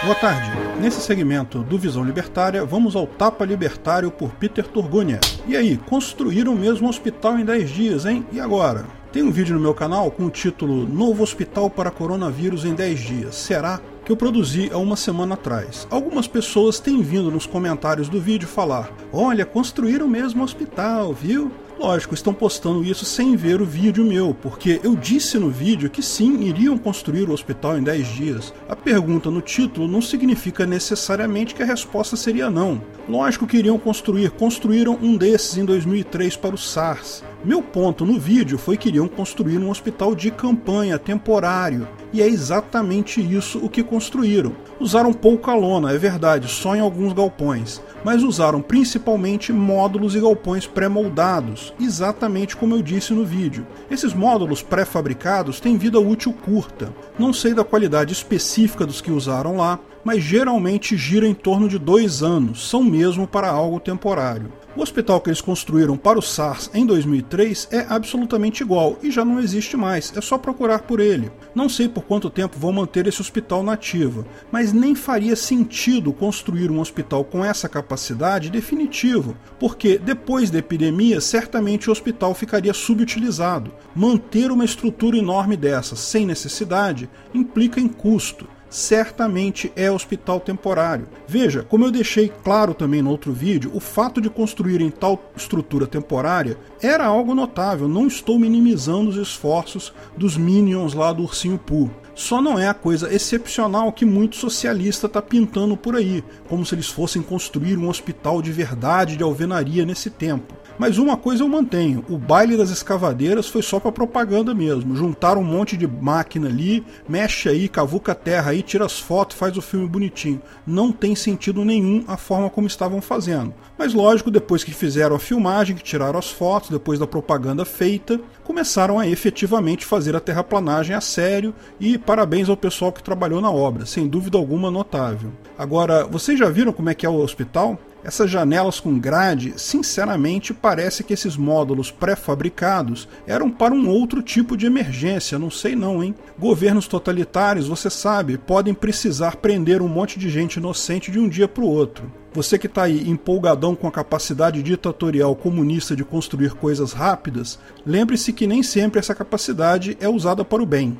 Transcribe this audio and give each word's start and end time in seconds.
Boa 0.00 0.14
tarde. 0.14 0.48
Nesse 0.80 1.00
segmento 1.00 1.64
do 1.64 1.76
Visão 1.76 2.04
Libertária, 2.04 2.64
vamos 2.64 2.94
ao 2.94 3.04
Tapa 3.04 3.44
Libertário 3.44 4.12
por 4.12 4.30
Peter 4.30 4.64
Turgunia. 4.64 5.18
E 5.44 5.56
aí, 5.56 5.76
construíram 5.76 6.54
mesmo 6.54 6.88
hospital 6.88 7.36
em 7.36 7.44
10 7.44 7.70
dias, 7.70 8.06
hein? 8.06 8.24
E 8.30 8.38
agora? 8.38 8.86
Tem 9.12 9.24
um 9.24 9.32
vídeo 9.32 9.56
no 9.56 9.60
meu 9.60 9.74
canal 9.74 10.08
com 10.12 10.26
o 10.26 10.30
título 10.30 10.86
Novo 10.86 11.24
Hospital 11.24 11.68
para 11.68 11.90
Coronavírus 11.90 12.64
em 12.64 12.74
10 12.74 13.00
Dias. 13.00 13.34
Será? 13.34 13.80
Que 14.04 14.12
eu 14.12 14.16
produzi 14.16 14.70
há 14.72 14.78
uma 14.78 14.96
semana 14.96 15.34
atrás. 15.34 15.88
Algumas 15.90 16.28
pessoas 16.28 16.78
têm 16.78 17.02
vindo 17.02 17.28
nos 17.28 17.44
comentários 17.44 18.08
do 18.08 18.20
vídeo 18.20 18.46
falar: 18.46 18.90
Olha, 19.12 19.44
construíram 19.44 20.06
mesmo 20.06 20.44
hospital, 20.44 21.12
viu? 21.12 21.50
Lógico, 21.78 22.12
estão 22.12 22.34
postando 22.34 22.82
isso 22.82 23.04
sem 23.04 23.36
ver 23.36 23.62
o 23.62 23.64
vídeo 23.64 24.04
meu, 24.04 24.34
porque 24.34 24.80
eu 24.82 24.96
disse 24.96 25.38
no 25.38 25.48
vídeo 25.48 25.88
que 25.88 26.02
sim, 26.02 26.40
iriam 26.42 26.76
construir 26.76 27.28
o 27.28 27.32
hospital 27.32 27.78
em 27.78 27.82
10 27.84 28.06
dias. 28.08 28.54
A 28.68 28.74
pergunta 28.74 29.30
no 29.30 29.40
título 29.40 29.86
não 29.86 30.02
significa 30.02 30.66
necessariamente 30.66 31.54
que 31.54 31.62
a 31.62 31.66
resposta 31.66 32.16
seria 32.16 32.50
não. 32.50 32.82
Lógico 33.08 33.46
que 33.46 33.58
iriam 33.58 33.78
construir, 33.78 34.32
construíram 34.32 34.98
um 35.00 35.16
desses 35.16 35.56
em 35.56 35.64
2003 35.64 36.36
para 36.36 36.56
o 36.56 36.58
SARS. 36.58 37.22
Meu 37.44 37.62
ponto 37.62 38.04
no 38.04 38.18
vídeo 38.18 38.58
foi 38.58 38.76
que 38.76 38.88
iriam 38.88 39.06
construir 39.06 39.58
um 39.58 39.70
hospital 39.70 40.12
de 40.12 40.28
campanha 40.28 40.98
temporário, 40.98 41.86
e 42.12 42.20
é 42.20 42.26
exatamente 42.26 43.20
isso 43.20 43.60
o 43.64 43.68
que 43.68 43.80
construíram. 43.80 44.52
Usaram 44.80 45.12
pouca 45.12 45.54
lona, 45.54 45.92
é 45.92 45.98
verdade, 45.98 46.48
só 46.48 46.74
em 46.74 46.80
alguns 46.80 47.12
galpões, 47.12 47.80
mas 48.04 48.24
usaram 48.24 48.60
principalmente 48.60 49.52
módulos 49.52 50.16
e 50.16 50.20
galpões 50.20 50.66
pré-moldados, 50.66 51.72
exatamente 51.80 52.56
como 52.56 52.74
eu 52.74 52.82
disse 52.82 53.12
no 53.12 53.24
vídeo. 53.24 53.64
Esses 53.88 54.12
módulos 54.12 54.60
pré-fabricados 54.60 55.60
têm 55.60 55.78
vida 55.78 56.00
útil 56.00 56.32
curta. 56.32 56.92
Não 57.16 57.32
sei 57.32 57.54
da 57.54 57.62
qualidade 57.62 58.12
específica 58.12 58.84
dos 58.84 59.00
que 59.00 59.12
usaram 59.12 59.56
lá, 59.56 59.78
mas 60.08 60.24
geralmente 60.24 60.96
gira 60.96 61.26
em 61.26 61.34
torno 61.34 61.68
de 61.68 61.78
dois 61.78 62.22
anos, 62.22 62.66
são 62.66 62.82
mesmo 62.82 63.28
para 63.28 63.46
algo 63.46 63.78
temporário. 63.78 64.50
O 64.74 64.80
hospital 64.80 65.20
que 65.20 65.28
eles 65.28 65.42
construíram 65.42 65.98
para 65.98 66.18
o 66.18 66.22
SARS 66.22 66.70
em 66.72 66.86
2003 66.86 67.68
é 67.70 67.84
absolutamente 67.90 68.62
igual 68.62 68.96
e 69.02 69.10
já 69.10 69.22
não 69.22 69.38
existe 69.38 69.76
mais, 69.76 70.10
é 70.16 70.20
só 70.22 70.38
procurar 70.38 70.78
por 70.78 70.98
ele. 70.98 71.30
Não 71.54 71.68
sei 71.68 71.90
por 71.90 72.04
quanto 72.04 72.30
tempo 72.30 72.58
vão 72.58 72.72
manter 72.72 73.06
esse 73.06 73.20
hospital 73.20 73.62
nativo, 73.62 74.24
mas 74.50 74.72
nem 74.72 74.94
faria 74.94 75.36
sentido 75.36 76.10
construir 76.10 76.70
um 76.70 76.80
hospital 76.80 77.22
com 77.22 77.44
essa 77.44 77.68
capacidade 77.68 78.48
definitivo, 78.48 79.36
porque 79.60 79.98
depois 79.98 80.50
da 80.50 80.58
epidemia 80.58 81.20
certamente 81.20 81.90
o 81.90 81.92
hospital 81.92 82.34
ficaria 82.34 82.72
subutilizado. 82.72 83.72
Manter 83.94 84.50
uma 84.50 84.64
estrutura 84.64 85.18
enorme 85.18 85.54
dessa 85.54 85.96
sem 85.96 86.24
necessidade 86.24 87.10
implica 87.34 87.78
em 87.78 87.88
custo 87.88 88.48
certamente 88.70 89.72
é 89.74 89.90
hospital 89.90 90.40
temporário. 90.40 91.08
Veja, 91.26 91.62
como 91.62 91.84
eu 91.84 91.90
deixei 91.90 92.32
claro 92.42 92.74
também 92.74 93.02
no 93.02 93.10
outro 93.10 93.32
vídeo, 93.32 93.70
o 93.74 93.80
fato 93.80 94.20
de 94.20 94.30
construírem 94.30 94.90
tal 94.90 95.30
estrutura 95.36 95.86
temporária 95.86 96.58
era 96.80 97.06
algo 97.06 97.34
notável. 97.34 97.88
Não 97.88 98.06
estou 98.06 98.38
minimizando 98.38 99.10
os 99.10 99.16
esforços 99.16 99.92
dos 100.16 100.36
Minions 100.36 100.94
lá 100.94 101.12
do 101.12 101.22
Ursinho 101.22 101.58
Pooh. 101.58 101.90
Só 102.14 102.42
não 102.42 102.58
é 102.58 102.66
a 102.66 102.74
coisa 102.74 103.14
excepcional 103.14 103.92
que 103.92 104.04
muito 104.04 104.34
socialista 104.34 105.06
está 105.06 105.22
pintando 105.22 105.76
por 105.76 105.94
aí, 105.94 106.24
como 106.48 106.66
se 106.66 106.74
eles 106.74 106.88
fossem 106.88 107.22
construir 107.22 107.78
um 107.78 107.88
hospital 107.88 108.42
de 108.42 108.50
verdade 108.50 109.16
de 109.16 109.22
alvenaria 109.22 109.86
nesse 109.86 110.10
tempo. 110.10 110.52
Mas 110.78 110.96
uma 110.96 111.16
coisa 111.16 111.42
eu 111.42 111.48
mantenho: 111.48 112.04
o 112.08 112.16
baile 112.16 112.56
das 112.56 112.70
escavadeiras 112.70 113.48
foi 113.48 113.62
só 113.62 113.80
para 113.80 113.90
propaganda 113.90 114.54
mesmo. 114.54 114.94
Juntaram 114.94 115.40
um 115.40 115.44
monte 115.44 115.76
de 115.76 115.86
máquina 115.86 116.48
ali, 116.48 116.84
mexe 117.08 117.48
aí, 117.48 117.68
cavuca 117.68 118.12
a 118.12 118.14
terra 118.14 118.52
aí, 118.52 118.62
tira 118.62 118.84
as 118.84 118.98
fotos, 118.98 119.36
faz 119.36 119.56
o 119.56 119.62
filme 119.62 119.88
bonitinho. 119.88 120.40
Não 120.66 120.92
tem 120.92 121.14
sentido 121.14 121.64
nenhum 121.64 122.04
a 122.06 122.16
forma 122.16 122.48
como 122.48 122.66
estavam 122.66 123.00
fazendo. 123.00 123.52
Mas 123.76 123.92
lógico, 123.92 124.30
depois 124.30 124.62
que 124.62 124.72
fizeram 124.72 125.16
a 125.16 125.20
filmagem, 125.20 125.74
que 125.74 125.82
tiraram 125.82 126.18
as 126.18 126.30
fotos, 126.30 126.70
depois 126.70 126.98
da 126.98 127.06
propaganda 127.06 127.64
feita, 127.64 128.20
começaram 128.44 128.98
a 128.98 129.06
efetivamente 129.06 129.84
fazer 129.84 130.14
a 130.14 130.20
terraplanagem 130.20 130.94
a 130.94 131.00
sério 131.00 131.54
e 131.78 131.98
parabéns 131.98 132.48
ao 132.48 132.56
pessoal 132.56 132.92
que 132.92 133.02
trabalhou 133.02 133.40
na 133.40 133.50
obra, 133.50 133.84
sem 133.84 134.06
dúvida 134.06 134.38
alguma 134.38 134.70
notável. 134.70 135.30
Agora, 135.58 136.06
vocês 136.06 136.38
já 136.38 136.48
viram 136.48 136.72
como 136.72 136.88
é 136.88 136.94
que 136.94 137.04
é 137.04 137.08
o 137.08 137.20
hospital? 137.20 137.78
Essas 138.04 138.30
janelas 138.30 138.78
com 138.78 138.98
grade, 138.98 139.54
sinceramente, 139.56 140.54
parece 140.54 141.02
que 141.02 141.12
esses 141.12 141.36
módulos 141.36 141.90
pré-fabricados 141.90 143.08
eram 143.26 143.50
para 143.50 143.74
um 143.74 143.88
outro 143.88 144.22
tipo 144.22 144.56
de 144.56 144.66
emergência, 144.66 145.38
não 145.38 145.50
sei 145.50 145.74
não, 145.74 146.02
hein? 146.02 146.14
Governos 146.38 146.86
totalitários, 146.86 147.66
você 147.66 147.90
sabe, 147.90 148.38
podem 148.38 148.72
precisar 148.72 149.36
prender 149.36 149.82
um 149.82 149.88
monte 149.88 150.18
de 150.18 150.30
gente 150.30 150.56
inocente 150.56 151.10
de 151.10 151.18
um 151.18 151.28
dia 151.28 151.48
para 151.48 151.64
o 151.64 151.68
outro. 151.68 152.10
Você 152.32 152.58
que 152.58 152.66
está 152.66 152.82
aí 152.82 153.08
empolgadão 153.08 153.74
com 153.74 153.88
a 153.88 153.92
capacidade 153.92 154.62
ditatorial 154.62 155.34
comunista 155.34 155.96
de 155.96 156.04
construir 156.04 156.52
coisas 156.52 156.92
rápidas, 156.92 157.58
lembre-se 157.84 158.32
que 158.32 158.46
nem 158.46 158.62
sempre 158.62 159.00
essa 159.00 159.14
capacidade 159.14 159.96
é 159.98 160.08
usada 160.08 160.44
para 160.44 160.62
o 160.62 160.66
bem. 160.66 160.98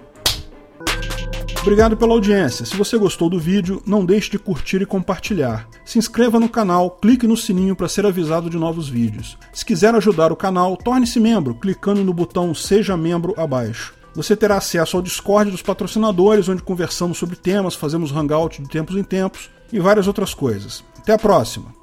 Obrigado 1.69 1.99
pela 1.99 2.15
audiência. 2.15 2.65
Se 2.65 2.75
você 2.75 2.97
gostou 2.97 3.29
do 3.29 3.39
vídeo, 3.39 3.83
não 3.85 4.03
deixe 4.03 4.31
de 4.31 4.39
curtir 4.39 4.81
e 4.81 4.87
compartilhar. 4.87 5.69
Se 5.85 5.99
inscreva 5.99 6.41
no 6.41 6.49
canal, 6.49 6.93
clique 6.93 7.27
no 7.27 7.37
sininho 7.37 7.77
para 7.77 7.91
ser 7.91 8.07
avisado 8.07 8.49
de 8.49 8.57
novos 8.57 8.89
vídeos. 8.89 9.37
Se 9.53 9.67
quiser 9.67 9.95
ajudar 9.95 10.33
o 10.33 10.37
canal, 10.37 10.79
torne-se 10.79 11.21
membro 11.21 11.55
clicando 11.55 12.03
no 12.03 12.15
botão 12.15 12.55
Seja 12.55 12.97
Membro 12.97 13.35
abaixo. 13.37 13.93
Você 14.15 14.35
terá 14.35 14.57
acesso 14.57 14.97
ao 14.97 15.03
Discord 15.03 15.51
dos 15.51 15.61
patrocinadores, 15.61 16.49
onde 16.49 16.63
conversamos 16.63 17.19
sobre 17.19 17.37
temas, 17.37 17.75
fazemos 17.75 18.13
hangout 18.13 18.63
de 18.63 18.69
tempos 18.71 18.97
em 18.97 19.05
tempos 19.05 19.51
e 19.71 19.79
várias 19.79 20.07
outras 20.07 20.33
coisas. 20.33 20.83
Até 20.99 21.13
a 21.13 21.19
próxima! 21.19 21.78